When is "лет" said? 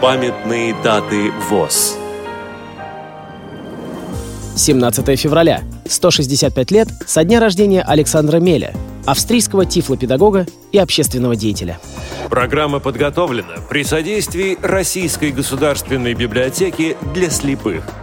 6.70-6.88